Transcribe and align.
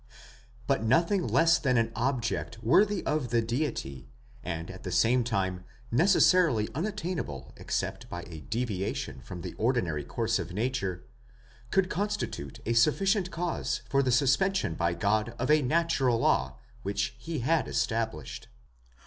But 0.65 0.81
nothing 0.83 1.27
less 1.27 1.59
than 1.59 1.77
an 1.77 1.91
object 1.95 2.63
worthy 2.63 3.05
of 3.05 3.29
the 3.29 3.39
Deity, 3.43 4.09
and 4.43 4.71
at 4.71 4.81
the 4.81 4.91
same 4.91 5.23
time 5.23 5.63
necessarily 5.91 6.67
unattainable 6.73 7.53
except 7.57 8.09
by 8.09 8.23
a 8.23 8.39
deviation 8.39 9.21
from 9.21 9.41
the 9.41 9.53
ordinary 9.59 10.03
course 10.03 10.39
of 10.39 10.53
nature, 10.53 11.05
could 11.69 11.87
constitute 11.87 12.61
a 12.65 12.73
sufficient 12.73 13.29
cause 13.29 13.83
for 13.91 14.01
the 14.01 14.11
suspension 14.11 14.73
by 14.73 14.95
God 14.95 15.35
of 15.37 15.51
a 15.51 15.61
natural 15.61 16.17
law 16.17 16.57
which 16.81 17.13
he 17.19 17.41
had 17.41 17.67
established. 17.67 18.47